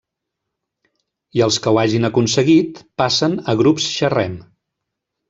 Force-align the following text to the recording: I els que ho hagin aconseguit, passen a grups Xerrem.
I 1.39 1.43
els 1.47 1.59
que 1.65 1.73
ho 1.75 1.77
hagin 1.81 2.09
aconseguit, 2.09 2.79
passen 3.03 3.37
a 3.55 3.55
grups 3.61 3.87
Xerrem. 3.99 4.35